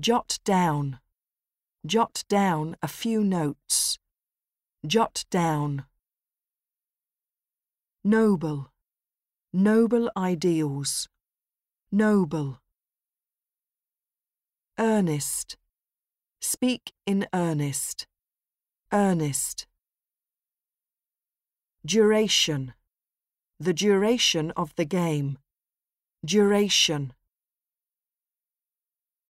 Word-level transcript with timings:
Jot 0.00 0.40
down. 0.44 0.98
Jot 1.86 2.24
down 2.28 2.76
a 2.82 2.88
few 2.88 3.22
notes. 3.22 3.98
Jot 4.84 5.24
down. 5.30 5.84
Noble. 8.02 8.72
Noble 9.52 10.10
ideals. 10.16 11.08
Noble. 11.92 12.60
Earnest. 14.78 15.56
Speak 16.40 16.92
in 17.06 17.28
earnest. 17.32 18.08
Earnest. 18.92 19.66
Duration. 21.86 22.74
The 23.60 23.72
duration 23.72 24.50
of 24.56 24.74
the 24.74 24.84
game. 24.84 25.38
Duration. 26.24 27.12